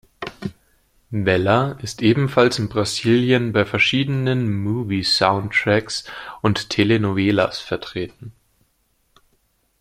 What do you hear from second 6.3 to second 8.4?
und Telenovelas vertreten.